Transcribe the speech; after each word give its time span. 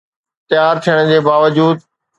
تيار 0.51 0.75
ٿيڻ 0.87 0.97
جي 1.13 1.17
باوجود 1.29 1.77